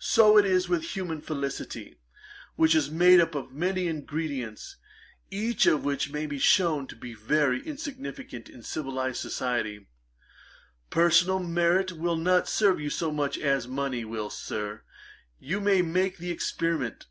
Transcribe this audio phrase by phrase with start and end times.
[0.00, 2.00] So it is with human felicity,
[2.56, 4.76] which is made up of many ingredients,
[5.30, 8.48] each of which may be shewn to be very insignificant.
[8.48, 9.86] In civilized society,
[10.88, 14.30] personal merit will not serve you so much as money will.
[14.30, 14.84] Sir,
[15.38, 17.04] you may make the experiment.